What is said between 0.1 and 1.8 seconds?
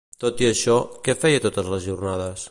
Tot i això, què feia totes